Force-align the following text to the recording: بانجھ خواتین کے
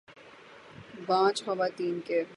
بانجھ 1.05 1.43
خواتین 1.43 1.99
کے 2.05 2.23